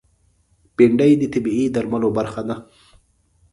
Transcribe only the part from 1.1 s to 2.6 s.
د طبعي درملو برخه ده